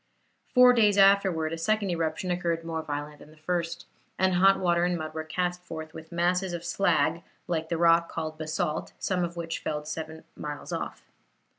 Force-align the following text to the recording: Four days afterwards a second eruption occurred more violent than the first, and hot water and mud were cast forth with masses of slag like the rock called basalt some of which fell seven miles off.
Four 0.55 0.73
days 0.73 0.97
afterwards 0.97 1.53
a 1.53 1.57
second 1.59 1.91
eruption 1.91 2.31
occurred 2.31 2.63
more 2.63 2.81
violent 2.81 3.19
than 3.19 3.29
the 3.29 3.37
first, 3.37 3.85
and 4.17 4.33
hot 4.33 4.59
water 4.59 4.83
and 4.83 4.97
mud 4.97 5.13
were 5.13 5.23
cast 5.23 5.61
forth 5.61 5.93
with 5.93 6.11
masses 6.11 6.53
of 6.53 6.65
slag 6.65 7.21
like 7.47 7.69
the 7.69 7.77
rock 7.77 8.09
called 8.09 8.35
basalt 8.35 8.93
some 8.97 9.23
of 9.23 9.37
which 9.37 9.59
fell 9.59 9.85
seven 9.85 10.23
miles 10.35 10.71
off. 10.73 11.03